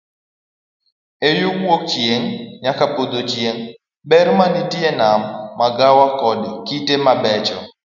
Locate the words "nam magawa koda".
4.99-6.49